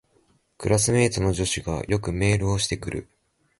[0.57, 3.07] クラスメイトの女子がよくメールをしてくる